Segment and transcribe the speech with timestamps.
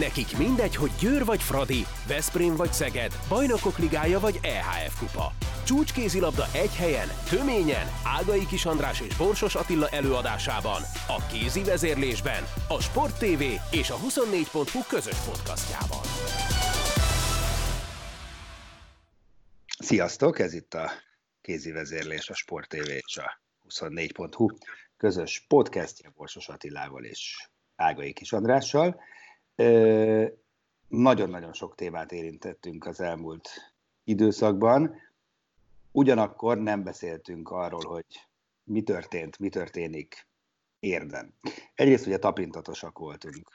[0.00, 5.32] Nekik mindegy, hogy Győr vagy Fradi, Veszprém vagy Szeged, Bajnokok Ligája vagy EHF Kupa.
[5.64, 12.80] Csúcskézilabda egy helyen, töményen, Ágai Kis András és Borsos Attila előadásában, a kézi vezérlésben, a
[12.80, 16.02] Sport TV és a 24.hu közös podcastjában.
[19.78, 20.90] Sziasztok, ez itt a
[21.40, 24.46] kézi vezérlés, a Sport TV és a 24.hu
[24.96, 29.00] közös podcastja Borsos Attilával és Ágai Kis Andrással.
[30.88, 33.48] Nagyon-nagyon sok témát érintettünk az elmúlt
[34.04, 34.94] időszakban,
[35.92, 38.06] ugyanakkor nem beszéltünk arról, hogy
[38.64, 40.28] mi történt, mi történik
[40.78, 41.34] érden.
[41.74, 43.48] Egyrészt ugye tapintatosak voltunk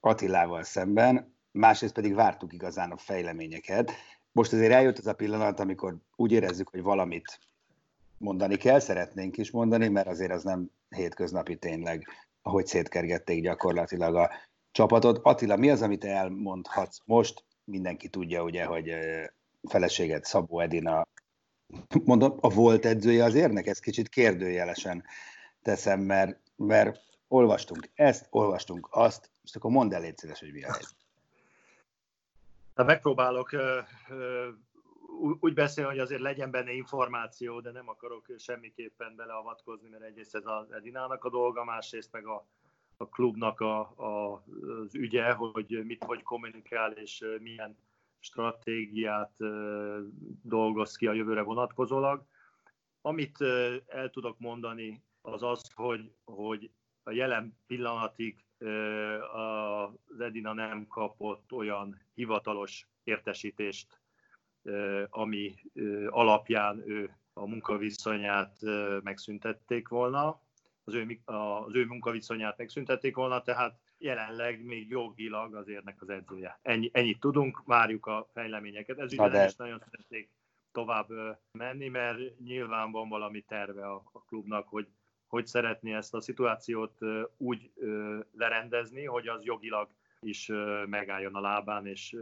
[0.00, 3.92] Attilával szemben, másrészt pedig vártuk igazán a fejleményeket.
[4.32, 7.38] Most azért eljött az a pillanat, amikor úgy érezzük, hogy valamit
[8.18, 12.06] mondani kell, szeretnénk is mondani, mert azért az nem hétköznapi tényleg,
[12.42, 14.30] ahogy szétkergették gyakorlatilag a
[14.72, 15.18] csapatot.
[15.22, 17.44] Attila, mi az, amit elmondhatsz most?
[17.64, 18.94] Mindenki tudja ugye, hogy
[19.68, 21.06] feleséget Szabó Edina,
[22.04, 25.04] mondom, a volt edzője az érnek, ezt kicsit kérdőjelesen
[25.62, 30.76] teszem, mert, mert olvastunk ezt, olvastunk azt, most akkor mondd el szíves, hogy mi a.
[32.74, 33.50] Hát megpróbálok
[35.40, 40.42] úgy beszélni, hogy azért legyen benne információ, de nem akarok semmiképpen beleavatkozni, mert egyrészt ez
[40.44, 42.46] az Edinának a dolga, másrészt meg a,
[43.00, 44.42] a klubnak a, a,
[44.82, 47.76] az ügye, hogy mit hogy kommunikál és milyen
[48.18, 49.36] stratégiát
[50.42, 52.24] dolgoz ki a jövőre vonatkozólag.
[53.00, 53.40] Amit
[53.86, 56.70] el tudok mondani, az az, hogy, hogy
[57.02, 58.44] a jelen pillanatig
[59.32, 64.00] az Edina nem kapott olyan hivatalos értesítést,
[65.10, 65.54] ami
[66.08, 68.58] alapján ő a munkaviszonyát
[69.02, 70.40] megszüntették volna
[70.94, 76.58] az ő, az ő munkaviszonyát megszüntették volna, tehát jelenleg még jogilag az érnek az edzője.
[76.62, 78.98] Ennyi, ennyit tudunk, várjuk a fejleményeket.
[78.98, 79.44] Ez ügyben de...
[79.44, 80.30] is nagyon szeretnék
[80.72, 81.08] tovább
[81.58, 84.88] menni, mert nyilván van valami terve a, a klubnak, hogy
[85.26, 86.98] hogy szeretné ezt a szituációt
[87.36, 87.70] úgy
[88.32, 89.88] lerendezni, hogy az jogilag
[90.20, 90.50] is
[90.86, 92.16] megálljon a lábán, és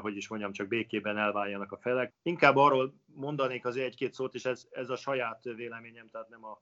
[0.00, 2.14] hogy is mondjam, csak békében elváljanak a felek.
[2.22, 6.60] Inkább arról mondanék az egy-két szót, és ez, ez a saját véleményem, tehát nem a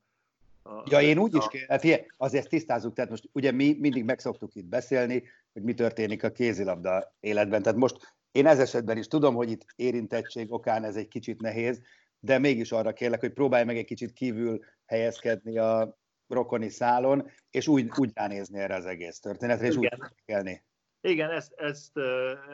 [0.66, 1.48] a, ja, én úgy a...
[1.50, 5.22] is, hát figyelj, azért tisztázunk, tehát most ugye mi mindig megszoktuk itt beszélni,
[5.52, 9.64] hogy mi történik a kézilabda életben, tehát most én ez esetben is tudom, hogy itt
[9.76, 11.80] érintettség okán ez egy kicsit nehéz,
[12.18, 17.68] de mégis arra kérlek, hogy próbálj meg egy kicsit kívül helyezkedni a rokoni szálon, és
[17.68, 19.98] úgy, úgy ránézni erre az egész történetre, és Igen.
[20.02, 20.64] úgy kelni.
[21.00, 21.96] Igen, ezt, ezt,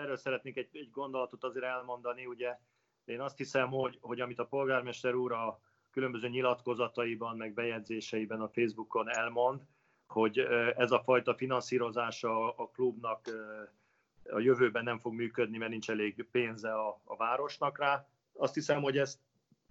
[0.02, 2.56] erről szeretnék egy, egy gondolatot azért elmondani, ugye
[3.04, 5.60] én azt hiszem, hogy, hogy amit a polgármester úr a
[5.92, 9.62] különböző nyilatkozataiban, meg bejegyzéseiben a Facebookon elmond,
[10.06, 10.38] hogy
[10.76, 13.28] ez a fajta finanszírozása a klubnak
[14.30, 18.06] a jövőben nem fog működni, mert nincs elég pénze a, a városnak rá.
[18.32, 19.18] Azt hiszem, hogy ezt,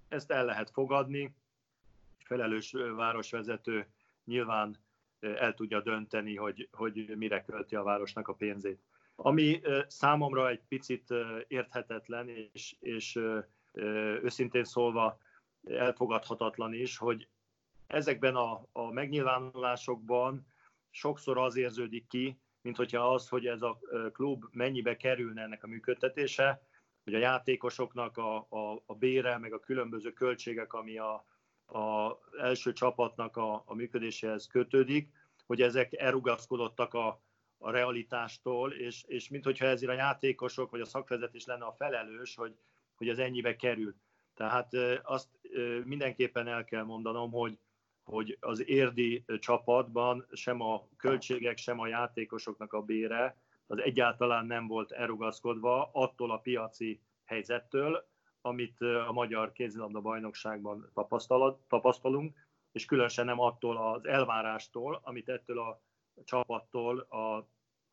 [0.07, 1.35] ezt el lehet fogadni.
[2.23, 3.87] Felelős városvezető
[4.25, 4.77] nyilván
[5.19, 8.81] el tudja dönteni, hogy, hogy mire költi a városnak a pénzét.
[9.15, 11.13] Ami számomra egy picit
[11.47, 13.19] érthetetlen, és, és
[14.21, 15.19] őszintén szólva
[15.63, 17.27] elfogadhatatlan is, hogy
[17.87, 20.47] ezekben a, a megnyilvánulásokban
[20.89, 23.79] sokszor az érződik ki, mint hogyha az, hogy ez a
[24.11, 26.61] klub mennyibe kerülne ennek a működtetése,
[27.03, 31.25] hogy a játékosoknak a, a, a bére, meg a különböző költségek, ami a,
[31.65, 35.09] a első csapatnak a, a működéséhez kötődik,
[35.45, 37.21] hogy ezek elrugaszkodottak a,
[37.57, 42.55] a realitástól, és, és minthogyha ezért a játékosok vagy a szakvezetés lenne a felelős, hogy,
[42.95, 43.95] hogy ez ennyibe kerül.
[44.33, 44.73] Tehát
[45.03, 45.29] azt
[45.83, 47.57] mindenképpen el kell mondanom, hogy,
[48.03, 53.35] hogy az érdi csapatban sem a költségek, sem a játékosoknak a bére
[53.71, 58.07] az egyáltalán nem volt elrugaszkodva attól a piaci helyzettől,
[58.41, 60.91] amit a magyar kézilabda bajnokságban
[61.67, 62.35] tapasztalunk,
[62.71, 65.81] és különösen nem attól az elvárástól, amit ettől a
[66.23, 67.35] csapattól a,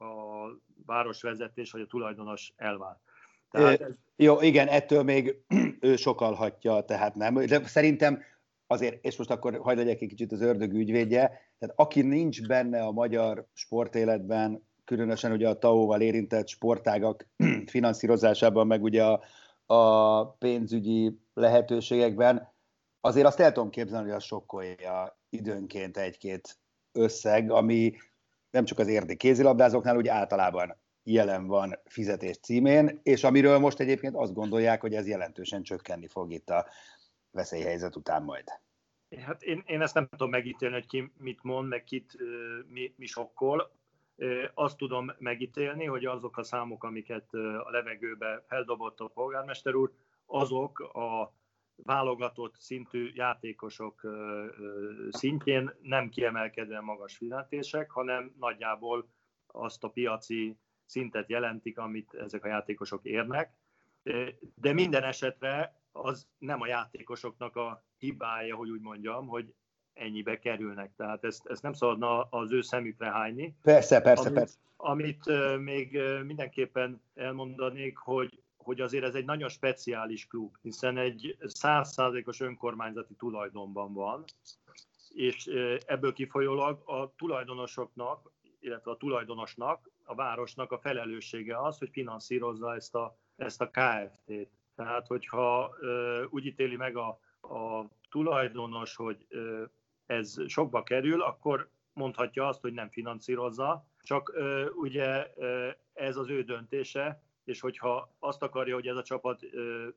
[0.04, 0.50] a
[0.86, 2.98] városvezetés vagy a tulajdonos elvár.
[3.50, 3.88] Tehát ez...
[4.16, 5.36] Jó, igen, ettől még
[5.80, 7.34] ő sokalhatja, tehát nem.
[7.34, 8.22] De szerintem
[8.66, 11.26] azért, és most akkor hagyd legyek egy kicsit az ördög ügyvédje,
[11.58, 17.28] tehát aki nincs benne a magyar sportéletben, különösen ugye a TAO-val érintett sportágak
[17.66, 19.22] finanszírozásában, meg ugye a,
[19.74, 22.52] a pénzügyi lehetőségekben,
[23.00, 26.58] azért azt el tudom képzelni, hogy az sokkolja időnként egy-két
[26.92, 27.94] összeg, ami
[28.50, 30.76] nem csak az érdi kézilabdázóknál, úgy általában
[31.12, 36.32] jelen van fizetés címén, és amiről most egyébként azt gondolják, hogy ez jelentősen csökkenni fog
[36.32, 36.66] itt a
[37.30, 38.44] veszélyhelyzet után majd.
[39.16, 42.16] Hát én, én ezt nem tudom megítélni, hogy ki mit mond, meg kit
[42.68, 43.76] mi, mi sokkol.
[44.54, 47.34] Azt tudom megítélni, hogy azok a számok, amiket
[47.64, 49.92] a levegőbe feldobott a polgármester úr,
[50.26, 51.34] azok a
[51.76, 54.00] válogatott szintű játékosok
[55.10, 59.08] szintjén nem kiemelkedően magas fizetések, hanem nagyjából
[59.46, 60.56] azt a piaci
[60.88, 63.52] szintet jelentik, amit ezek a játékosok érnek.
[64.54, 69.54] De minden esetre az nem a játékosoknak a hibája, hogy úgy mondjam, hogy
[69.94, 70.94] ennyibe kerülnek.
[70.96, 73.54] Tehát ezt, ezt nem szabadna az ő szemükre hányni.
[73.62, 74.56] Persze, persze, amit, persze.
[74.76, 75.24] Amit
[75.58, 83.14] még mindenképpen elmondanék, hogy hogy azért ez egy nagyon speciális klub, hiszen egy százszázalékos önkormányzati
[83.14, 84.24] tulajdonban van,
[85.14, 85.46] és
[85.86, 92.94] ebből kifolyólag a tulajdonosoknak, illetve a tulajdonosnak, a városnak a felelőssége az, hogy finanszírozza ezt
[92.94, 94.48] a, ezt a KFT-t.
[94.74, 95.74] Tehát, hogyha
[96.30, 97.08] úgy ítéli meg a,
[97.40, 99.26] a tulajdonos, hogy
[100.06, 104.32] ez sokba kerül, akkor mondhatja azt, hogy nem finanszírozza, csak
[104.74, 105.32] ugye
[105.92, 109.40] ez az ő döntése, és hogyha azt akarja, hogy ez a csapat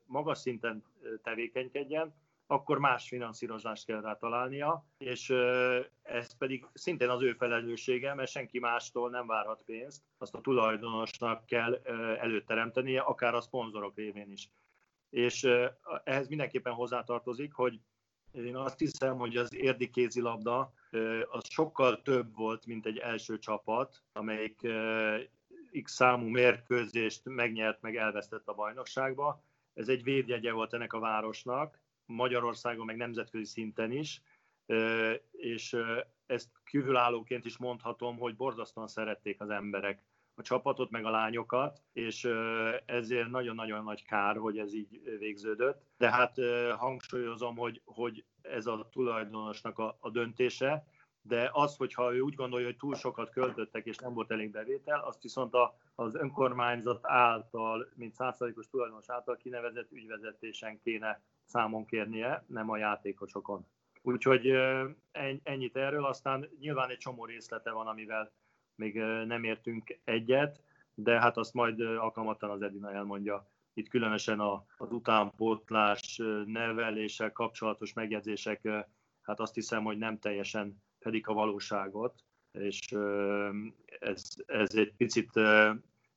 [0.06, 0.84] magas szinten
[1.24, 2.14] tevékenykedjen,
[2.52, 5.30] akkor más finanszírozást kell rá találnia, és
[6.02, 11.46] ez pedig szintén az ő felelőssége, mert senki mástól nem várhat pénzt, azt a tulajdonosnak
[11.46, 11.74] kell
[12.20, 14.50] előteremtenie, akár a szponzorok révén is.
[15.10, 15.48] És
[16.04, 17.80] ehhez mindenképpen hozzátartozik, hogy
[18.32, 20.74] én azt hiszem, hogy az érdi kézilabda
[21.30, 24.68] az sokkal több volt, mint egy első csapat, amelyik
[25.84, 29.44] X számú mérkőzést megnyert, meg elvesztett a bajnokságba.
[29.74, 31.80] Ez egy védjegye volt ennek a városnak,
[32.12, 34.22] Magyarországon, meg nemzetközi szinten is,
[35.32, 35.78] és
[36.26, 40.04] ezt kívülállóként is mondhatom, hogy borzasztóan szerették az emberek
[40.36, 42.30] a csapatot, meg a lányokat, és
[42.86, 45.82] ezért nagyon-nagyon nagy kár, hogy ez így végződött.
[45.98, 46.36] De hát
[46.78, 50.86] hangsúlyozom, hogy, hogy ez a tulajdonosnak a, a döntése,
[51.22, 55.00] de az, hogyha ő úgy gondolja, hogy túl sokat költöttek és nem volt elég bevétel,
[55.00, 61.22] azt viszont a, az önkormányzat által, mint százszerzékos tulajdonos által kinevezett ügyvezetésen kéne
[61.52, 63.66] számon kérnie, nem a játékosokon.
[64.02, 64.52] Úgyhogy
[65.44, 68.32] ennyit erről, aztán nyilván egy csomó részlete van, amivel
[68.76, 68.96] még
[69.26, 70.62] nem értünk egyet,
[70.94, 73.50] de hát azt majd alkalmatlan az Edina elmondja.
[73.74, 74.40] Itt különösen
[74.78, 78.70] az utánpótlás neveléssel kapcsolatos megjegyzések,
[79.22, 82.80] hát azt hiszem, hogy nem teljesen pedig a valóságot, és
[84.00, 85.32] ez, ez egy picit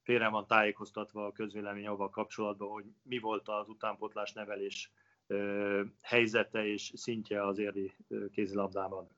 [0.03, 4.93] félre van tájékoztatva a közvélemény avval kapcsolatban, hogy mi volt az utánpotlás nevelés
[6.01, 7.95] helyzete és szintje az érdi
[8.33, 9.09] kézilabdában.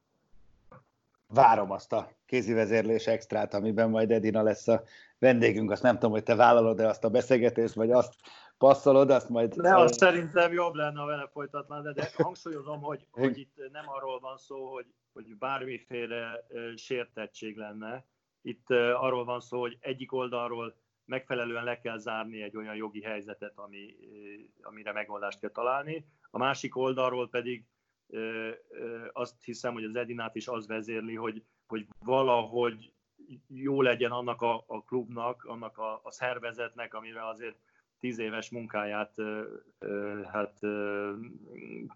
[1.29, 4.83] Várom azt a kézivezérlés extrát, amiben majd Edina lesz a
[5.19, 5.71] vendégünk.
[5.71, 8.15] Azt nem tudom, hogy te vállalod-e azt a beszélgetést, vagy azt
[8.59, 9.57] passzolod, azt majd...
[9.57, 13.85] Ne, azt szerintem jobb lenne, ha vele folytatnád, de, de hangsúlyozom, hogy, hogy itt nem
[13.89, 18.05] arról van szó, hogy, hogy bármiféle sértettség lenne.
[18.43, 20.75] Itt arról van szó, hogy egyik oldalról
[21.07, 23.97] megfelelően le kell zárni egy olyan jogi helyzetet, ami,
[24.63, 26.07] amire megoldást kell találni.
[26.31, 27.65] A másik oldalról pedig
[29.13, 32.93] azt hiszem, hogy az Edinát is az vezérli, hogy, hogy valahogy
[33.49, 37.57] jó legyen annak a, a klubnak, annak a, a szervezetnek, amire azért
[37.99, 39.15] tíz éves munkáját
[40.33, 40.59] hát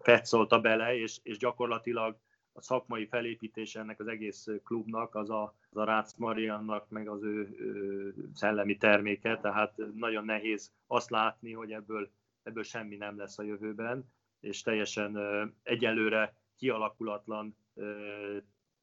[0.03, 2.17] petszolta bele, és, és gyakorlatilag
[2.53, 7.23] a szakmai felépítés ennek az egész klubnak, az a, az a Rácz Mariannak, meg az
[7.23, 12.09] ő, ő szellemi terméke, tehát nagyon nehéz azt látni, hogy ebből,
[12.43, 15.17] ebből semmi nem lesz a jövőben, és teljesen
[15.63, 17.55] egyelőre kialakulatlan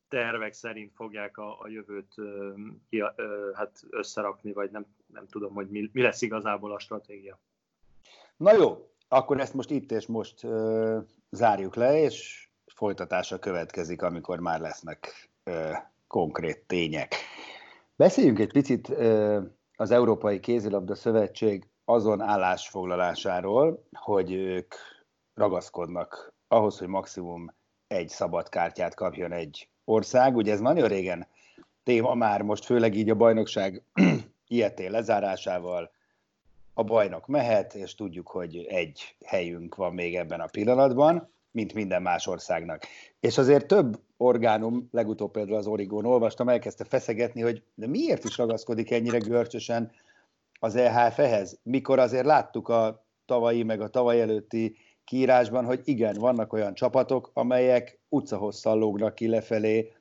[0.08, 2.14] tervek szerint fogják a, a jövőt
[2.88, 3.02] ki,
[3.54, 7.40] hát összerakni, vagy nem, nem tudom, hogy mi, mi lesz igazából a stratégia.
[8.36, 12.47] Na jó, akkor ezt most itt és most uh, zárjuk le, és
[12.78, 17.14] folytatása következik, amikor már lesznek uh, konkrét tények.
[17.96, 19.42] Beszéljünk egy picit uh,
[19.76, 24.74] az Európai Kézilabda Szövetség azon állásfoglalásáról, hogy ők
[25.34, 27.54] ragaszkodnak ahhoz, hogy maximum
[27.86, 30.36] egy szabad kártyát kapjon egy ország.
[30.36, 31.26] Ugye ez nagyon régen
[31.82, 33.82] téma már, most főleg így a bajnokság
[34.48, 35.90] ilyeté lezárásával
[36.74, 42.02] a bajnok mehet, és tudjuk, hogy egy helyünk van még ebben a pillanatban, mint minden
[42.02, 42.82] más országnak.
[43.20, 48.36] És azért több orgánum, legutóbb például az Origón olvastam, elkezdte feszegetni, hogy de miért is
[48.36, 49.90] ragaszkodik ennyire görcsösen
[50.60, 56.52] az EHF-hez, mikor azért láttuk a tavalyi meg a tavaly előtti kiírásban, hogy igen, vannak
[56.52, 59.92] olyan csapatok, amelyek utcahosszal lógnak ki lefelé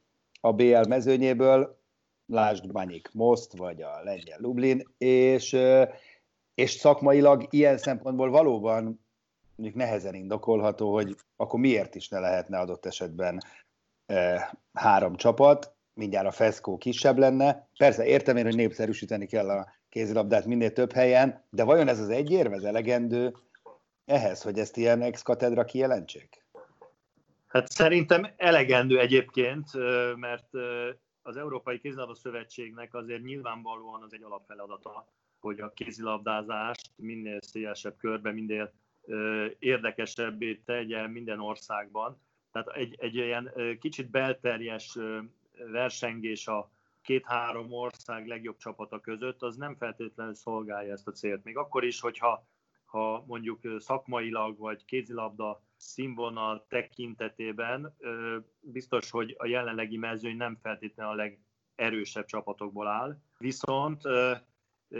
[0.41, 1.79] a BL mezőnyéből,
[2.25, 5.57] lásd Banyik Most, vagy a lengyel Lublin, és,
[6.53, 9.06] és szakmailag ilyen szempontból valóban
[9.57, 13.39] mondjuk nehezen indokolható, hogy akkor miért is ne lehetne adott esetben
[14.73, 17.69] három csapat, mindjárt a feszkó kisebb lenne.
[17.77, 22.09] Persze értem én, hogy népszerűsíteni kell a kézilabdát minél több helyen, de vajon ez az
[22.09, 23.35] egy érve, az elegendő
[24.05, 26.45] ehhez, hogy ezt ilyen ex-katedra kijelentsék?
[27.47, 29.65] Hát szerintem elegendő egyébként,
[30.15, 30.49] mert
[31.21, 35.07] az Európai Kézilabda Szövetségnek azért nyilvánvalóan az egy alapfeladata,
[35.39, 38.73] hogy a kézilabdázást minél szélesebb körbe, minél
[39.59, 42.21] érdekesebbé tegye minden országban.
[42.51, 44.97] Tehát egy, egy ilyen kicsit belterjes
[45.71, 46.71] versengés a
[47.01, 51.43] két-három ország legjobb csapata között, az nem feltétlenül szolgálja ezt a célt.
[51.43, 52.47] Még akkor is, hogyha
[52.85, 57.97] ha mondjuk szakmailag vagy kézilabda színvonal tekintetében
[58.59, 61.29] biztos, hogy a jelenlegi mezőny nem feltétlenül a
[61.75, 63.17] legerősebb csapatokból áll.
[63.37, 64.01] Viszont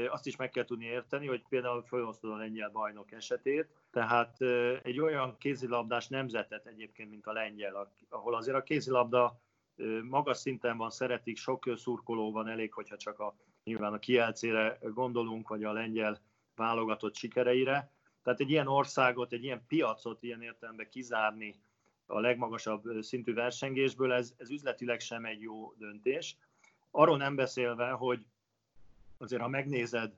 [0.09, 4.41] azt is meg kell tudni érteni, hogy például felosztod a lengyel bajnok esetét, tehát
[4.83, 9.39] egy olyan kézilabdás nemzetet egyébként, mint a lengyel, ahol azért a kézilabda
[10.03, 15.49] magas szinten van, szeretik, sok szurkoló van, elég, hogyha csak a, nyilván a kielcére gondolunk,
[15.49, 16.21] vagy a lengyel
[16.55, 17.91] válogatott sikereire.
[18.23, 21.55] Tehát egy ilyen országot, egy ilyen piacot ilyen értelemben kizárni
[22.05, 26.37] a legmagasabb szintű versengésből, ez, ez üzletileg sem egy jó döntés.
[26.91, 28.25] Arról nem beszélve, hogy
[29.17, 30.13] azért ha megnézed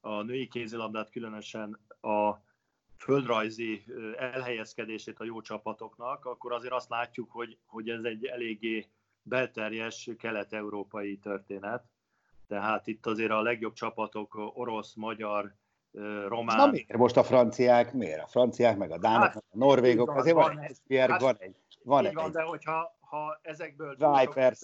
[0.00, 2.34] a női kézilabdát, különösen a
[2.96, 3.84] földrajzi
[4.16, 8.86] elhelyezkedését a jó csapatoknak, akkor azért azt látjuk, hogy, hogy ez egy eléggé
[9.22, 11.84] belterjes kelet-európai történet.
[12.48, 15.54] Tehát itt azért a legjobb csapatok orosz, magyar,
[16.28, 16.56] román.
[16.56, 18.22] Na miért most a franciák, miért?
[18.22, 21.36] A franciák, meg a dánok, hát, a norvégok, van, azért van, van egy, hát, van
[21.38, 21.56] egy.
[21.82, 22.14] Van egy.
[22.14, 24.60] Van, de hogyha ha ezekből Vipers.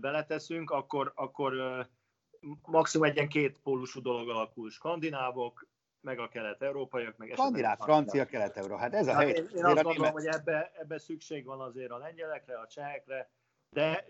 [0.00, 1.54] beleteszünk, akkor, akkor
[2.62, 4.70] maximum egy ilyen két pólusú dolog alakul.
[4.70, 5.66] Skandinávok,
[6.00, 8.76] meg a kelet-európaiak, meg Skandináv, francia, kelet-euró.
[8.76, 9.30] Hát ez a hát hely.
[9.30, 13.30] Én, én azt gondolom, hogy ebbe, ebbe szükség van azért a lengyelekre, a csehekre,
[13.70, 14.06] de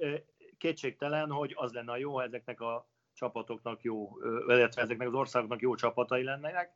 [0.59, 4.11] kétségtelen, hogy az lenne a jó, ha ezeknek a csapatoknak jó,
[4.47, 6.75] illetve ezeknek az országoknak jó csapatai lennének.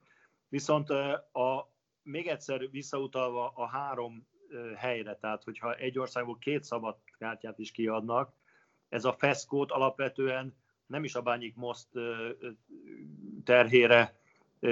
[0.49, 4.29] Viszont a, még egyszer visszautalva a három
[4.77, 8.33] helyre, tehát hogyha egy országból két szabad kártyát is kiadnak,
[8.89, 10.57] ez a feszkót alapvetően
[10.91, 11.87] nem is a Bányik Most
[13.45, 14.15] terhére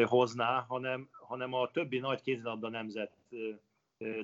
[0.04, 3.12] hozná, hanem, hanem a többi nagy kézilabda nemzet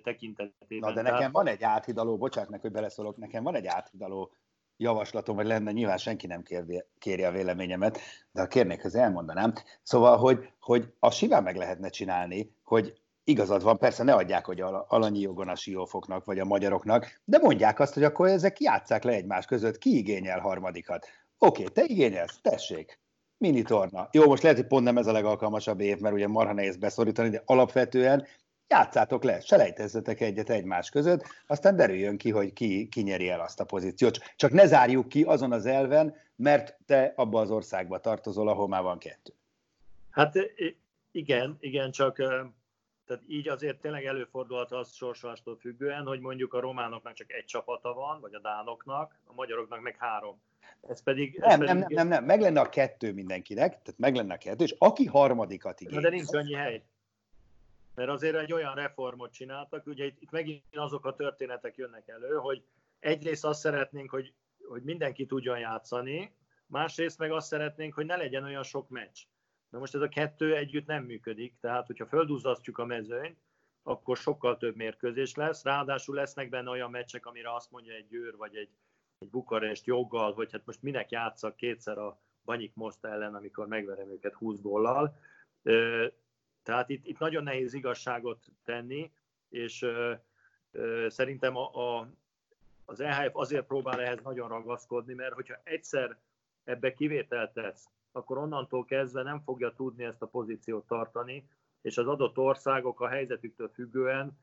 [0.02, 0.88] tekintetében.
[0.88, 4.32] Na, de nekem van egy áthidaló, bocsánat meg, hogy beleszólok, nekem van egy áthidaló
[4.76, 7.98] javaslatom, vagy lenne, nyilván senki nem kéri, kéri a véleményemet,
[8.32, 9.52] de ha kérnék, az elmondanám.
[9.82, 14.60] Szóval, hogy, hogy a simán meg lehetne csinálni, hogy igazad van, persze ne adják, hogy
[14.88, 19.12] alanyi jogon a siófoknak, vagy a magyaroknak, de mondják azt, hogy akkor ezek játsszák le
[19.12, 21.06] egymás között, ki igényel harmadikat.
[21.44, 22.98] Oké, te igényelsz, tessék,
[23.36, 24.08] mini torna.
[24.12, 27.28] Jó, most lehet, hogy pont nem ez a legalkalmasabb év, mert ugye marha nehéz beszorítani,
[27.28, 28.26] de alapvetően
[28.68, 33.60] játszátok le, selejtezzetek egyet egymás között, aztán derüljön ki, hogy ki, ki nyeri el azt
[33.60, 34.18] a pozíciót.
[34.36, 38.82] Csak ne zárjuk ki azon az elven, mert te abba az országba tartozol, ahol már
[38.82, 39.32] van kettő.
[40.10, 40.34] Hát
[41.12, 42.16] igen, igen, csak
[43.06, 47.92] tehát így azért tényleg előfordulhat az sorsolástól függően, hogy mondjuk a románoknak csak egy csapata
[47.92, 50.40] van, vagy a dánoknak, a magyaroknak meg három.
[50.80, 51.38] Ez pedig...
[51.40, 51.66] Ez nem, pedig...
[51.66, 54.75] nem, nem, nem, nem, meg lenne a kettő mindenkinek, tehát meg lenne a kettő, és
[54.78, 56.00] aki harmadikat igény.
[56.00, 56.85] de nincs annyi hely.
[57.94, 62.35] Mert azért egy olyan reformot csináltak, ugye itt, itt megint azok a történetek jönnek elő,
[62.35, 62.64] hogy
[63.00, 64.33] egyrészt azt szeretnénk, hogy,
[64.68, 66.35] hogy mindenki tudjon játszani,
[66.66, 69.18] másrészt meg azt szeretnénk, hogy ne legyen olyan sok meccs.
[69.71, 73.38] Na most ez a kettő együtt nem működik, tehát hogyha földúzasztjuk a mezőnyt,
[73.83, 78.37] akkor sokkal több mérkőzés lesz, ráadásul lesznek benne olyan meccsek, amire azt mondja egy Győr
[78.37, 78.68] vagy egy,
[79.18, 84.11] egy Bukarest joggal, hogy hát most minek játszak kétszer a Banyik Most ellen, amikor megverem
[84.11, 85.16] őket 20 góllal.
[86.62, 89.12] Tehát itt, itt nagyon nehéz igazságot tenni,
[89.49, 89.87] és
[91.06, 92.09] szerintem a, a,
[92.85, 96.18] az EHF azért próbál ehhez nagyon ragaszkodni, mert hogyha egyszer
[96.64, 101.49] ebbe kivételt tesz, akkor onnantól kezdve nem fogja tudni ezt a pozíciót tartani,
[101.80, 104.38] és az adott országok a helyzetüktől függően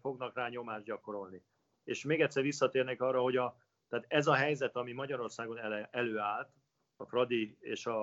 [0.00, 1.42] fognak rá nyomást gyakorolni.
[1.84, 3.56] És még egyszer visszatérnek arra, hogy a,
[3.88, 6.48] tehát ez a helyzet, ami Magyarországon ele, előállt,
[6.96, 8.00] a Fradi és a,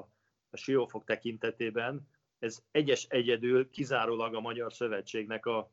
[0.49, 2.07] a Siófok tekintetében,
[2.39, 5.71] ez egyes egyedül kizárólag a Magyar Szövetségnek a,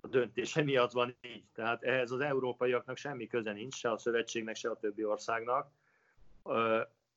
[0.00, 1.44] a döntése miatt van így.
[1.54, 5.70] Tehát ehhez az európaiaknak semmi köze nincs, se a szövetségnek, se a többi országnak,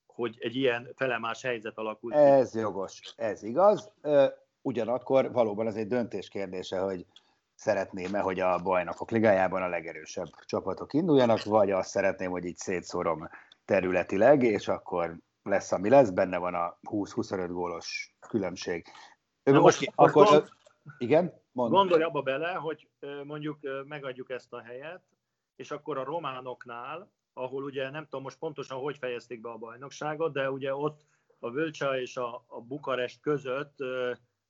[0.05, 2.15] hogy egy ilyen felemás helyzet alakult.
[2.15, 3.91] Ez jogos, ez igaz.
[4.61, 7.05] Ugyanakkor valóban ez egy döntés kérdése, hogy
[7.63, 13.29] szeretném-e, hogy a bajnokok ligájában a legerősebb csapatok induljanak, vagy azt szeretném, hogy így szétszorom
[13.65, 18.85] területileg, és akkor lesz, ami lesz, benne van a 20-25 gólos különbség.
[19.43, 20.49] Na most, akkor, gond,
[20.97, 21.41] igen?
[21.51, 21.71] Mond.
[21.71, 22.89] Gondolj abba bele, hogy
[23.23, 25.01] mondjuk megadjuk ezt a helyet,
[25.55, 30.33] és akkor a románoknál ahol ugye nem tudom most pontosan, hogy fejezték be a bajnokságot,
[30.33, 31.01] de ugye ott
[31.39, 33.75] a Völcsa és a, a Bukarest között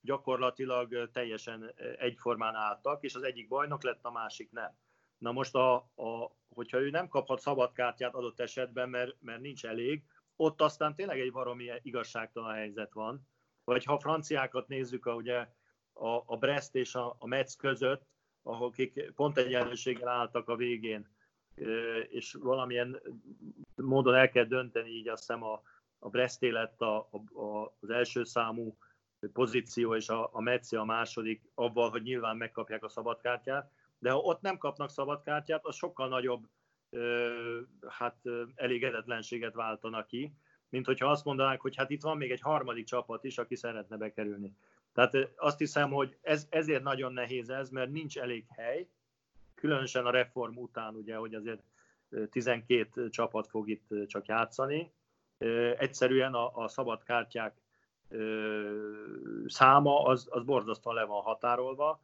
[0.04, 4.76] gyakorlatilag teljesen egyformán álltak, és az egyik bajnok lett, a másik nem.
[5.18, 10.02] Na most, a, a, hogyha ő nem kaphat szabadkártyát adott esetben, mert, mert nincs elég,
[10.36, 13.28] ott aztán tényleg egy varomi igazságtalan helyzet van.
[13.64, 15.48] Vagy ha a franciákat nézzük, a, ugye
[15.92, 18.06] a, a Brest és a, a Metz között,
[18.42, 21.08] ahol kik pont egyenlőséggel álltak a végén,
[22.08, 23.00] és valamilyen
[23.74, 25.62] módon el kell dönteni, így azt hiszem a,
[25.98, 26.96] a Bresté lett a,
[27.32, 28.76] a, az első számú
[29.32, 34.18] pozíció, és a, a Metzi a második, avval, hogy nyilván megkapják a szabadkártyát, de ha
[34.18, 36.48] ott nem kapnak szabadkártyát, az sokkal nagyobb
[37.88, 38.16] hát
[38.54, 40.34] elégedetlenséget váltanak ki,
[40.68, 43.96] mint hogyha azt mondanák, hogy hát itt van még egy harmadik csapat is, aki szeretne
[43.96, 44.56] bekerülni.
[44.92, 48.88] Tehát azt hiszem, hogy ez, ezért nagyon nehéz ez, mert nincs elég hely,
[49.54, 51.62] különösen a reform után, ugye, hogy azért
[52.30, 54.92] 12 csapat fog itt csak játszani.
[55.78, 57.63] Egyszerűen a, a szabad kártyák
[59.46, 62.00] száma az, az borzasztóan le van határolva,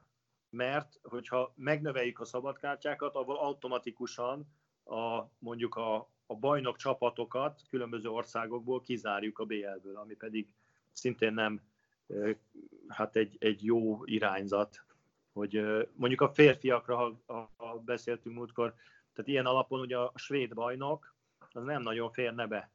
[0.50, 4.46] mert hogyha megnöveljük a szabadkártyákat, abból automatikusan
[4.84, 10.48] a, mondjuk a, a bajnok csapatokat különböző országokból kizárjuk a BL-ből, ami pedig
[10.92, 11.60] szintén nem
[12.88, 14.84] hát egy, egy jó irányzat,
[15.32, 15.60] hogy
[15.94, 18.74] mondjuk a férfiakra, ha, ha beszéltünk múltkor,
[19.12, 21.14] tehát ilyen alapon ugye a svéd bajnok,
[21.52, 22.70] az nem nagyon férne be.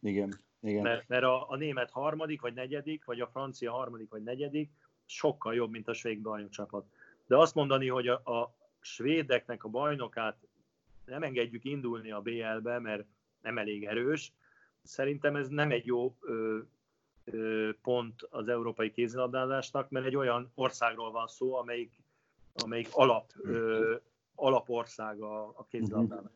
[0.00, 0.82] Igen, igen.
[0.82, 4.70] Mert, mert a, a német harmadik vagy negyedik, vagy a francia harmadik vagy negyedik
[5.06, 6.84] sokkal jobb, mint a svéd bajnokcsapat.
[7.26, 10.36] De azt mondani, hogy a, a svédeknek a bajnokát
[11.04, 13.04] nem engedjük indulni a BL-be, mert
[13.40, 14.32] nem elég erős,
[14.82, 16.58] szerintem ez nem egy jó ö,
[17.24, 22.02] ö, pont az európai kézilabdázásnak, mert egy olyan országról van szó, amelyik,
[22.54, 23.94] amelyik alap, ö,
[24.34, 26.32] alapország a, a kézilabdának.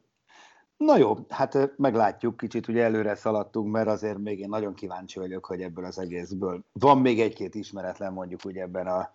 [0.77, 5.45] Na jó, hát meglátjuk, kicsit ugye előre szaladtunk, mert azért még én nagyon kíváncsi vagyok,
[5.47, 9.11] hogy ebből az egészből van még egy-két ismeretlen mondjuk ugye ebben, a,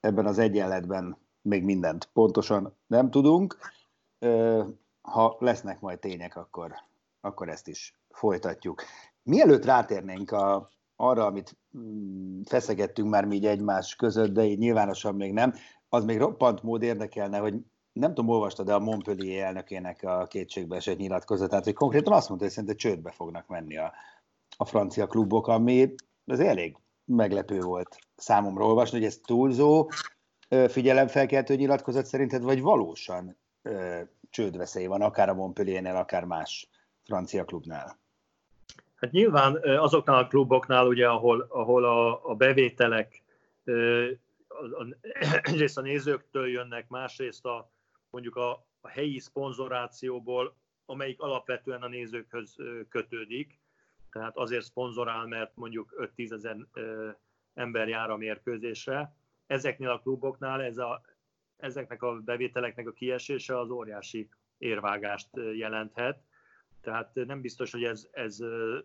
[0.00, 3.56] ebben az egyenletben még mindent pontosan nem tudunk.
[5.00, 6.74] Ha lesznek majd tények, akkor,
[7.20, 8.82] akkor ezt is folytatjuk.
[9.22, 15.14] Mielőtt rátérnénk a, arra, amit mm, feszegettünk már mi így egymás között, de így nyilvánosan
[15.14, 15.54] még nem,
[15.88, 17.54] az még roppant mód érdekelne, hogy
[17.98, 22.46] nem tudom, olvasta, de a Montpellier elnökének a kétségbe esett nyilatkozatát, hogy konkrétan azt mondta,
[22.46, 23.92] hogy szerintem csődbe fognak menni a,
[24.56, 25.94] a francia klubok, ami
[26.26, 29.90] az elég meglepő volt számomra olvasni, hogy ez túlzó,
[30.68, 36.68] figyelemfelkeltő nyilatkozat szerinted, vagy valósan ö, csődveszély van, akár a Montpelliernél, akár más
[37.04, 37.98] francia klubnál?
[38.94, 43.22] Hát nyilván azoknál a kluboknál, ugye, ahol, ahol a, a bevételek
[45.42, 47.70] egyrészt a nézőktől jönnek, másrészt a,
[48.10, 52.56] mondjuk a, a helyi szponzorációból, amelyik alapvetően a nézőkhöz
[52.88, 53.58] kötődik,
[54.10, 56.56] tehát azért szponzorál, mert mondjuk 5-10 ezer
[57.54, 59.14] ember jár a mérkőzésre.
[59.46, 61.00] Ezeknél a kluboknál ez a,
[61.56, 66.22] ezeknek a bevételeknek a kiesése az óriási érvágást jelenthet.
[66.80, 68.38] Tehát nem biztos, hogy ez, ez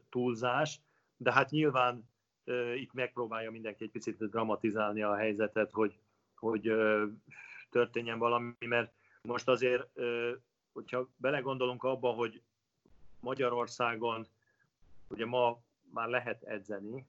[0.09, 0.79] túlzás,
[1.17, 2.09] de hát nyilván
[2.75, 5.99] itt megpróbálja mindenki egy picit dramatizálni a helyzetet, hogy,
[6.35, 6.71] hogy
[7.69, 9.87] történjen valami, mert most azért,
[10.73, 12.41] hogyha belegondolunk abba, hogy
[13.19, 14.27] Magyarországon
[15.07, 15.59] ugye ma
[15.93, 17.05] már lehet edzeni,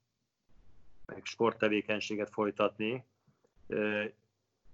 [1.06, 3.04] meg sporttevékenységet folytatni,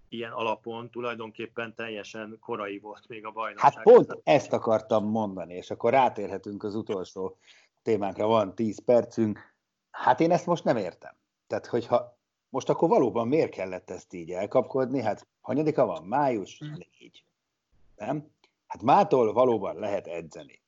[0.09, 3.73] ilyen alapon tulajdonképpen teljesen korai volt még a bajnokság.
[3.73, 7.39] Hát pont ezt akartam mondani, és akkor rátérhetünk az utolsó
[7.83, 9.55] témánkra, van 10 percünk.
[9.91, 11.15] Hát én ezt most nem értem.
[11.47, 15.01] Tehát, hogyha most akkor valóban miért kellett ezt így elkapkodni?
[15.01, 16.05] Hát hanyadika van?
[16.05, 16.59] Május?
[16.59, 17.25] Négy
[17.99, 18.27] nem?
[18.67, 20.61] Hát mától valóban lehet edzeni.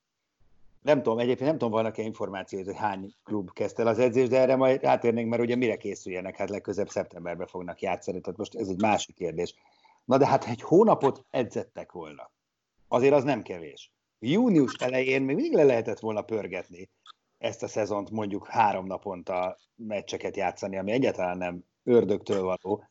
[0.81, 4.39] Nem tudom, egyébként nem tudom, vannak-e információt, hogy hány klub kezdte el az edzést, de
[4.39, 8.67] erre majd rátérnénk, mert ugye mire készüljenek, hát legközebb szeptemberben fognak játszani, tehát most ez
[8.67, 9.55] egy másik kérdés.
[10.05, 12.31] Na de hát egy hónapot edzettek volna.
[12.87, 13.91] Azért az nem kevés.
[14.19, 16.89] Június elején még mindig le lehetett volna pörgetni
[17.41, 22.83] ezt a szezont mondjuk három naponta meccseket játszani, ami egyáltalán nem ördögtől való,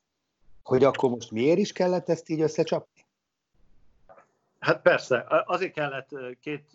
[0.63, 3.00] hogy akkor most miért is kellett ezt így összecsapni?
[4.61, 6.71] Hát persze, azért kellett két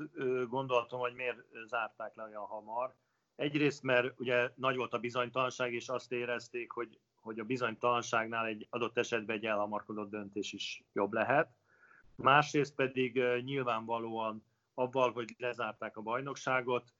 [0.49, 2.95] gondolatom, hogy miért zárták le olyan hamar.
[3.35, 8.67] Egyrészt, mert ugye nagy volt a bizonytalanság, és azt érezték, hogy, hogy a bizonytalanságnál egy
[8.69, 11.49] adott esetben egy elhamarkodott döntés is jobb lehet.
[12.15, 14.43] Másrészt pedig nyilvánvalóan
[14.73, 16.93] avval, hogy lezárták a bajnokságot,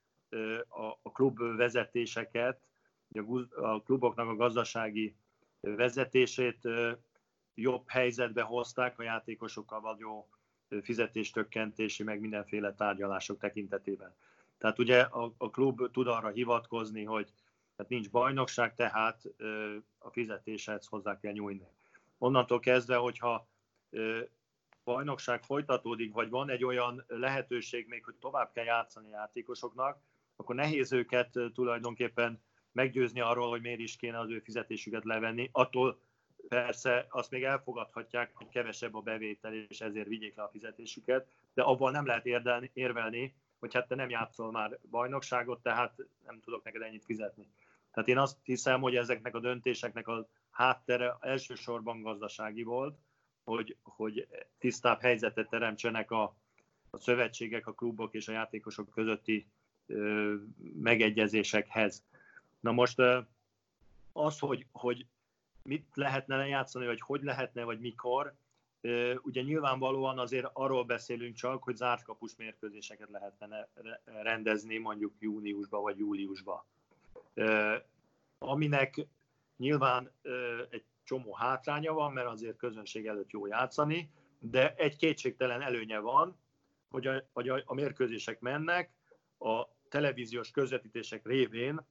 [0.68, 2.60] a, a klub vezetéseket,
[3.56, 5.16] a kluboknak a gazdasági
[5.60, 6.68] vezetését
[7.54, 10.28] jobb helyzetbe hozták a játékosokkal való
[10.82, 14.14] fizetéstökkentési, meg mindenféle tárgyalások tekintetében.
[14.58, 17.32] Tehát ugye a, a klub tud arra hivatkozni, hogy
[17.76, 19.22] tehát nincs bajnokság, tehát
[19.98, 21.68] a fizetéshez hozzá kell nyújni.
[22.18, 23.48] Onnantól kezdve, hogyha
[24.84, 30.00] bajnokság folytatódik, vagy van egy olyan lehetőség még, hogy tovább kell játszani játékosoknak,
[30.36, 35.48] akkor nehéz őket tulajdonképpen meggyőzni arról, hogy miért is kéne az ő fizetésüket levenni.
[35.52, 36.00] Attól
[36.48, 41.62] persze azt még elfogadhatják, hogy kevesebb a bevétel, és ezért vigyék le a fizetésüket, de
[41.62, 45.94] abban nem lehet érdelni, érvelni, hogy hát te nem játszol már bajnokságot, tehát
[46.26, 47.46] nem tudok neked ennyit fizetni.
[47.92, 52.98] Tehát én azt hiszem, hogy ezeknek a döntéseknek a háttere elsősorban gazdasági volt,
[53.44, 54.28] hogy, hogy
[54.58, 56.36] tisztább helyzetet teremtsenek a,
[56.90, 59.46] a szövetségek, a klubok és a játékosok közötti
[59.86, 60.34] ö,
[60.74, 62.04] megegyezésekhez.
[62.60, 63.18] Na most ö,
[64.12, 65.06] az, hogy, hogy
[65.66, 68.34] mit lehetne lejátszani, vagy hogy lehetne, vagy mikor,
[69.22, 73.68] ugye nyilvánvalóan azért arról beszélünk csak, hogy zárt kapus mérkőzéseket lehetne
[74.04, 76.66] rendezni mondjuk júniusba vagy júliusba.
[78.38, 79.06] Aminek
[79.56, 80.12] nyilván
[80.70, 86.38] egy csomó hátránya van, mert azért közönség előtt jó játszani, de egy kétségtelen előnye van,
[86.88, 88.90] hogy a, hogy a, a mérkőzések mennek,
[89.38, 91.86] a televíziós közvetítések révén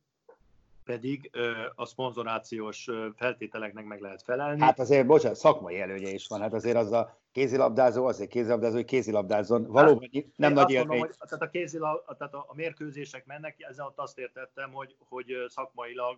[0.85, 1.31] pedig
[1.75, 4.61] a szponzorációs feltételeknek meg lehet felelni.
[4.61, 6.41] Hát azért, bocsánat, szakmai előnye is van.
[6.41, 9.61] Hát azért az a kézilabdázó, azért kézilabdázó, hogy kézilabdázzon.
[9.61, 10.99] Hát, Valóban hát, nem nagy élmény.
[10.99, 16.17] Hogy, tehát a, kézilab, tehát a, a mérkőzések mennek, ezzel azt értettem, hogy, hogy szakmailag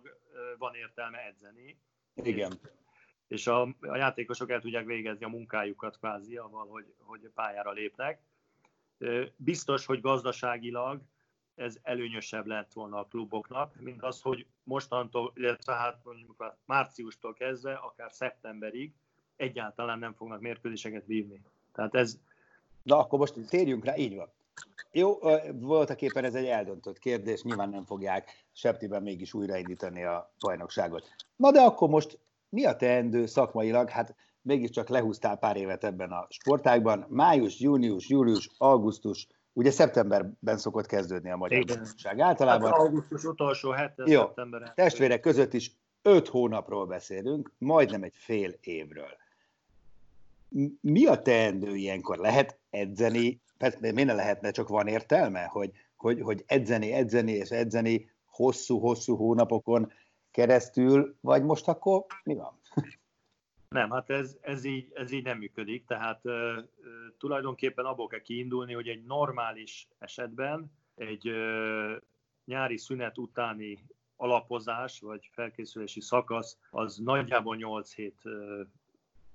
[0.58, 1.78] van értelme edzeni.
[2.14, 2.52] Igen.
[2.62, 2.68] És,
[3.28, 8.20] és a, a játékosok el tudják végezni a munkájukat kvázi, avval, hogy, hogy pályára lépnek.
[9.36, 11.00] Biztos, hogy gazdaságilag
[11.58, 17.72] ez előnyösebb lett volna a kluboknak, mint az, hogy mostantól, illetve hát mondjuk márciustól kezdve,
[17.74, 18.92] akár szeptemberig
[19.36, 21.42] egyáltalán nem fognak mérkőzéseket vívni.
[21.72, 22.18] Tehát ez...
[22.82, 24.28] Na akkor most térjünk rá, így van.
[24.92, 25.18] Jó,
[25.52, 31.08] voltak éppen ez egy eldöntött kérdés, nyilván nem fogják Septiben mégis újraindítani a bajnokságot.
[31.36, 32.18] Na de akkor most
[32.48, 33.88] mi a teendő szakmailag?
[33.88, 37.06] Hát mégiscsak lehúztál pár évet ebben a sportágban.
[37.08, 42.70] Május, június, július, augusztus, ugye szeptemberben szokott kezdődni a magyar bajnokság általában.
[42.70, 44.72] Hát augusztus utolsó hete, Jó, szeptemberben.
[44.74, 49.16] testvérek között is öt hónapról beszélünk, majdnem egy fél évről.
[50.80, 52.18] Mi a teendő ilyenkor?
[52.18, 53.40] Lehet edzeni?
[53.58, 59.16] Persze miért ne lehetne, csak van értelme, hogy, hogy, hogy edzeni, edzeni és edzeni hosszú-hosszú
[59.16, 59.92] hónapokon
[60.30, 62.60] keresztül, vagy most akkor mi van?
[63.68, 66.60] Nem, hát ez, ez, így, ez így nem működik, tehát ö,
[67.18, 71.96] tulajdonképpen abból kell kiindulni, hogy egy normális esetben egy ö,
[72.44, 73.78] nyári szünet utáni
[74.16, 78.62] alapozás vagy felkészülési szakasz az nagyjából 8 hét ö,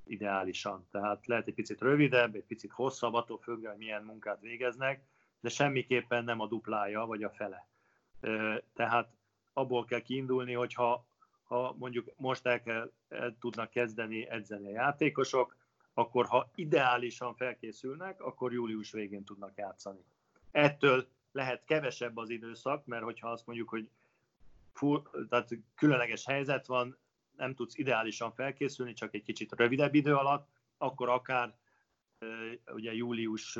[0.06, 0.88] ideálisan.
[0.92, 5.04] Tehát lehet egy picit rövidebb, egy picit hosszabb, attól függően, hogy milyen munkát végeznek,
[5.40, 7.68] de semmiképpen nem a duplája vagy a fele.
[8.20, 9.10] Ö, tehát
[9.54, 10.74] abból kell kiindulni, hogy
[11.44, 15.56] ha, mondjuk most el, kell, el tudnak kezdeni edzeni a játékosok,
[15.94, 20.04] akkor ha ideálisan felkészülnek, akkor július végén tudnak játszani.
[20.52, 23.90] Ettől lehet kevesebb az időszak, mert hogyha azt mondjuk, hogy
[24.74, 26.98] full, tehát különleges helyzet van,
[27.36, 31.56] nem tudsz ideálisan felkészülni, csak egy kicsit rövidebb idő alatt, akkor akár
[32.74, 33.60] ugye július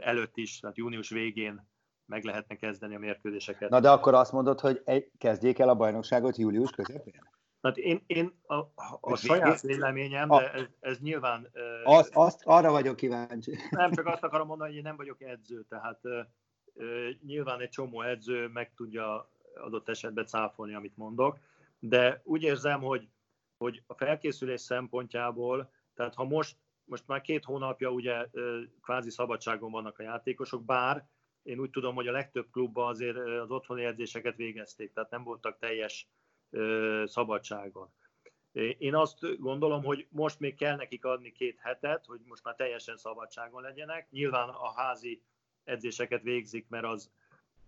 [0.00, 1.70] előtt is, tehát június végén
[2.06, 3.70] meg lehetne kezdeni a mérkőzéseket.
[3.70, 7.30] Na de akkor azt mondod, hogy egy, kezdjék el a bajnokságot július közepén?
[7.62, 11.50] Hát én, én a, a, a saját véleményem, de ez, ez nyilván...
[11.84, 13.56] Az, azt, arra vagyok kíváncsi.
[13.70, 16.00] Nem, csak azt akarom mondani, hogy én nem vagyok edző, tehát
[17.26, 21.38] nyilván egy csomó edző meg tudja adott esetben cáfolni, amit mondok,
[21.78, 23.08] de úgy érzem, hogy,
[23.56, 28.26] hogy a felkészülés szempontjából, tehát ha most, most már két hónapja ugye
[28.82, 31.06] kvázi szabadságon vannak a játékosok, bár
[31.42, 35.58] én úgy tudom, hogy a legtöbb klubban azért az otthoni edzéseket végezték, tehát nem voltak
[35.58, 36.08] teljes
[37.04, 37.88] szabadságon.
[38.78, 42.96] Én azt gondolom, hogy most még kell nekik adni két hetet, hogy most már teljesen
[42.96, 44.10] szabadságon legyenek.
[44.10, 45.22] Nyilván a házi
[45.64, 47.10] edzéseket végzik, mert az,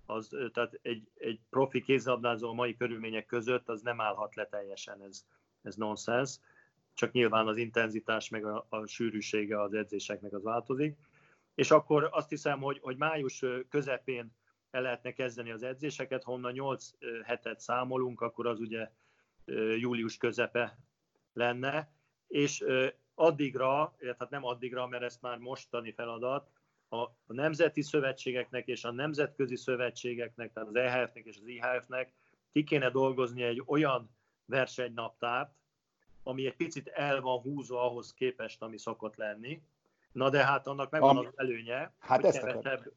[0.06, 5.02] az tehát egy, egy profi kézlabdázó a mai körülmények között az nem állhat le teljesen,
[5.02, 5.26] ez,
[5.62, 6.38] ez nonsens.
[6.94, 10.96] Csak nyilván az intenzitás meg a, a sűrűsége az edzéseknek az változik
[11.54, 14.36] és akkor azt hiszem, hogy, hogy május közepén
[14.70, 16.90] el lehetne kezdeni az edzéseket, honnan 8
[17.24, 18.90] hetet számolunk, akkor az ugye
[19.76, 20.78] július közepe
[21.32, 21.92] lenne,
[22.26, 22.64] és
[23.14, 26.50] addigra, tehát nem addigra, mert ez már mostani feladat,
[26.88, 32.12] a nemzeti szövetségeknek és a nemzetközi szövetségeknek, tehát az EHF-nek és az IHF-nek
[32.52, 34.10] ki kéne dolgozni egy olyan
[34.44, 35.54] versenynaptárt,
[36.22, 39.62] ami egy picit el van húzva ahhoz képest, ami szokott lenni,
[40.14, 41.26] Na de hát annak megvan Am...
[41.26, 42.92] az előnye, hát hogy ezt kevesebb,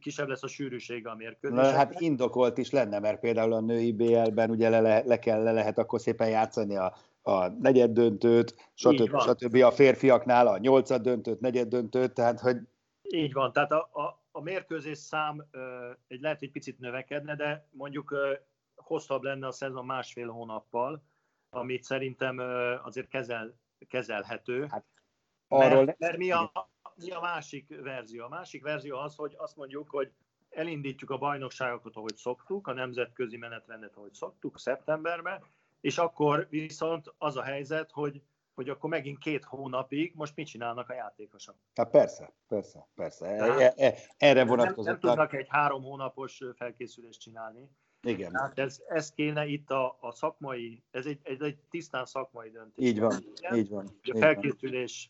[0.00, 1.56] kisebb lesz a sűrűsége a mérkőzés.
[1.56, 5.52] Na, hát indokolt is lenne, mert például a női BL-ben ugye le, le, kell, le
[5.52, 9.20] lehet akkor szépen játszani a, a negyed döntőt, stb.
[9.20, 9.54] stb.
[9.54, 12.56] A férfiaknál a nyolcad döntőt, negyed döntőt, tehát hogy...
[13.02, 15.46] Így van, tehát a, a, a mérkőzés szám
[16.08, 18.16] egy lehet, hogy picit növekedne, de mondjuk
[18.74, 21.02] hosszabb lenne a szezon másfél hónappal,
[21.50, 22.38] amit szerintem
[22.84, 24.66] azért kezel, kezelhető.
[24.70, 24.84] Hát,
[25.48, 26.52] arról mert, mert mi, a,
[26.94, 28.24] mi a másik verzió?
[28.24, 30.12] A másik verzió az, hogy azt mondjuk, hogy
[30.50, 35.44] elindítjuk a bajnokságokat, ahogy szoktuk, a nemzetközi menetrendet, ahogy szoktuk, szeptemberben,
[35.80, 38.22] és akkor viszont az a helyzet, hogy,
[38.54, 41.54] hogy akkor megint két hónapig most mit csinálnak a játékosok?
[41.74, 43.26] Hát persze, persze, persze.
[43.26, 44.84] E, e, erre vonatkozott.
[44.84, 47.70] Nem, nem tudnak egy három hónapos felkészülést csinálni.
[48.02, 48.32] Igen.
[48.32, 52.86] Tehát ez, ez kéne itt a, a szakmai, ez egy, ez egy tisztán szakmai döntés.
[52.86, 53.56] Így van, Igen?
[53.56, 53.98] így van.
[54.02, 55.08] A felkészülési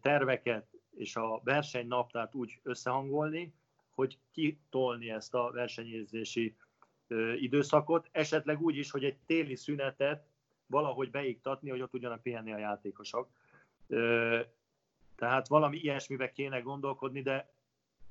[0.00, 3.54] terveket és a versenynaptárt úgy összehangolni,
[3.90, 6.56] hogy kitolni ezt a versenyérzési
[7.36, 10.26] időszakot, esetleg úgy is, hogy egy téli szünetet
[10.66, 13.28] valahogy beiktatni, hogy ott tudjanak pihenni a játékosok.
[15.16, 17.52] Tehát valami ilyesmibe kéne gondolkodni, de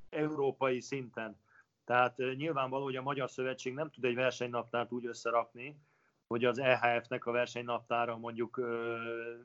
[0.09, 1.37] európai szinten.
[1.85, 5.77] Tehát nyilvánvaló, hogy a Magyar Szövetség nem tud egy versenynaptárt úgy összerakni,
[6.27, 8.61] hogy az EHF-nek a versenynaptára mondjuk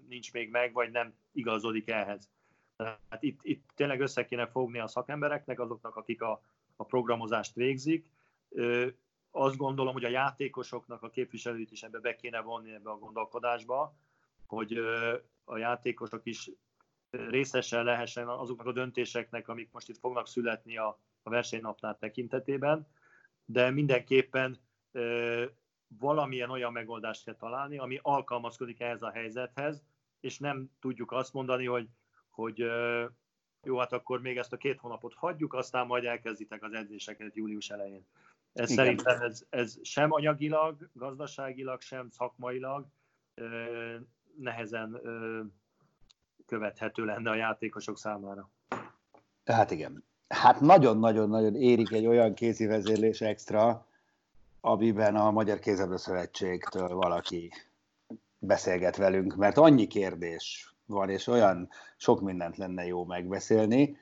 [0.08, 2.30] nincs még meg, vagy nem igazodik ehhez.
[2.76, 6.42] Tehát itt, itt tényleg össze kéne fogni a szakembereknek, azoknak, akik a,
[6.76, 8.10] a programozást végzik.
[9.30, 13.96] Azt gondolom, hogy a játékosoknak a képviselőit is ebbe be kéne vonni ebbe a gondolkodásba,
[14.46, 14.78] hogy
[15.44, 16.50] a játékosok is
[17.10, 22.86] részesen lehessen azoknak a döntéseknek, amik most itt fognak születni a, a versenynaptár tekintetében,
[23.44, 24.58] de mindenképpen
[25.98, 29.82] valamilyen olyan megoldást kell találni, ami alkalmazkodik ehhez a helyzethez,
[30.20, 31.88] és nem tudjuk azt mondani, hogy
[32.30, 32.64] hogy
[33.62, 37.70] jó, hát akkor még ezt a két hónapot hagyjuk, aztán majd elkezditek az edzéseket július
[37.70, 38.06] elején.
[38.52, 38.84] Ez Igen.
[38.84, 42.86] szerintem ez, ez sem anyagilag, gazdaságilag, sem szakmailag
[44.38, 45.00] nehezen
[46.46, 48.50] követhető lenne a játékosok számára.
[49.44, 50.04] Tehát igen.
[50.28, 53.86] Hát nagyon-nagyon-nagyon érik egy olyan kézi vezérlés extra,
[54.60, 57.52] amiben a Magyar Kézeből Szövetségtől valaki
[58.38, 63.96] beszélget velünk, mert annyi kérdés van, és olyan sok mindent lenne jó megbeszélni.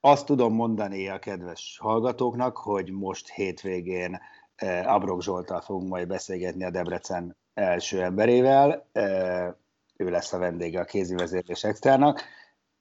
[0.00, 4.20] Azt tudom mondani a kedves hallgatóknak, hogy most hétvégén
[4.54, 8.88] eh, Abrok Zsoltal fogunk majd beszélgetni a Debrecen első emberével.
[8.92, 9.52] Eh,
[9.96, 12.22] ő lesz a vendége a kézi vezérlés extrának,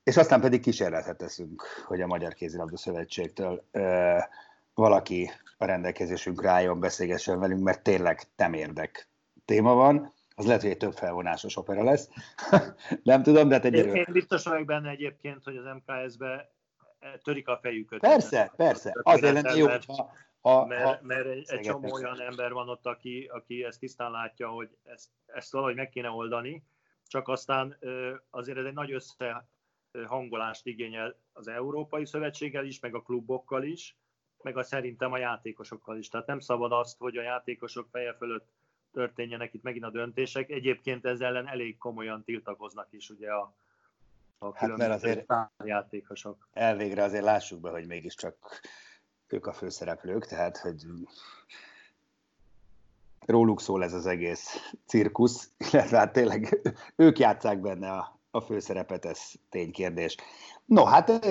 [0.04, 4.24] és aztán pedig kísérletet teszünk, hogy a Magyar Kézilabda Szövetségtől eh,
[4.74, 5.30] valaki
[5.62, 9.10] a rendelkezésünkre álljon, beszélgessen velünk, mert tényleg érdek
[9.46, 12.10] téma van az lehet, hogy egy több felvonásos opera lesz.
[13.04, 14.00] nem tudom, de hát egyelőre...
[14.00, 16.52] Én biztos vagyok benne egyébként, hogy az MKS-be
[17.24, 18.00] törik a fejüket.
[18.00, 18.92] Persze, persze.
[19.04, 22.86] Azért lenne jó, hogyha ha, mert, ha, mert egy, egy csomó olyan ember van ott,
[22.86, 26.64] aki, aki ezt tisztán látja, hogy ezt, ezt valahogy meg kéne oldani,
[27.08, 27.78] csak aztán
[28.30, 28.92] azért ez egy nagy
[29.92, 33.98] összehangolást igényel az Európai Szövetséggel is, meg a klubokkal is,
[34.44, 36.10] meg a szerintem a játékosokkal is.
[36.10, 38.48] Tehát nem szabad azt, hogy a játékosok feje fölött
[38.92, 40.50] történjenek itt megint a döntések.
[40.50, 43.54] Egyébként ezzel ellen elég komolyan tiltakoznak is ugye a,
[44.38, 46.48] a hát mert azért játékosok.
[46.54, 48.36] Elvégre azért lássuk be, hogy mégiscsak
[49.28, 50.86] ők a főszereplők, tehát hogy
[53.26, 56.60] róluk szól ez az egész cirkusz, illetve hát tényleg
[56.96, 60.16] ők játszák benne a, a főszerepet, ez ténykérdés.
[60.66, 61.26] No, hát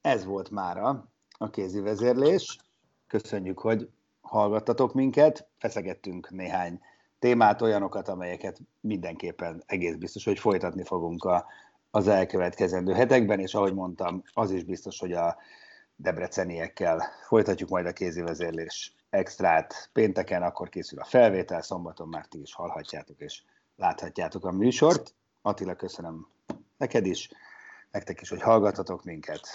[0.00, 1.08] ez volt mára
[1.42, 2.58] a kézi vezérlés.
[3.06, 3.88] Köszönjük, hogy
[4.20, 6.80] hallgattatok minket, feszegettünk néhány
[7.18, 11.46] témát, olyanokat, amelyeket mindenképpen egész biztos, hogy folytatni fogunk a,
[11.90, 15.36] az elkövetkezendő hetekben, és ahogy mondtam, az is biztos, hogy a
[15.96, 19.90] debreceniekkel folytatjuk majd a kézivezérlés extrát.
[19.92, 23.42] Pénteken akkor készül a felvétel, szombaton már ti is hallhatjátok és
[23.76, 25.14] láthatjátok a műsort.
[25.42, 26.26] Attila, köszönöm
[26.76, 27.30] neked is,
[27.90, 29.48] nektek is, hogy hallgatatok minket.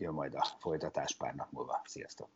[0.00, 1.82] Jön majd a folytatás pár nap múlva.
[1.84, 2.28] Sziasztok!